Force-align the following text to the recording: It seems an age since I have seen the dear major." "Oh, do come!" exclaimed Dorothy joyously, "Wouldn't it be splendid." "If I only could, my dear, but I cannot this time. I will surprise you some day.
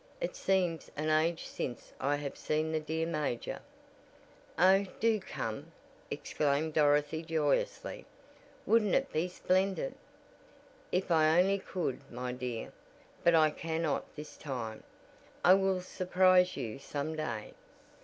It 0.19 0.35
seems 0.35 0.89
an 0.97 1.09
age 1.11 1.45
since 1.45 1.93
I 1.99 2.15
have 2.15 2.35
seen 2.35 2.71
the 2.71 2.79
dear 2.79 3.05
major." 3.05 3.59
"Oh, 4.57 4.87
do 4.99 5.19
come!" 5.19 5.71
exclaimed 6.09 6.73
Dorothy 6.73 7.21
joyously, 7.21 8.07
"Wouldn't 8.65 8.95
it 8.95 9.13
be 9.13 9.27
splendid." 9.27 9.93
"If 10.91 11.11
I 11.11 11.39
only 11.39 11.59
could, 11.59 12.01
my 12.11 12.31
dear, 12.31 12.73
but 13.23 13.35
I 13.35 13.51
cannot 13.51 14.03
this 14.15 14.37
time. 14.37 14.81
I 15.45 15.53
will 15.53 15.81
surprise 15.81 16.57
you 16.57 16.79
some 16.79 17.15
day. 17.15 17.53